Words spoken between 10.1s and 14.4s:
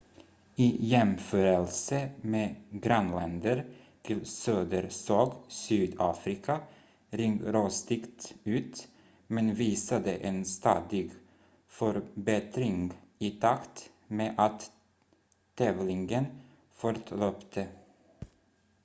en stadig förbättring i takt med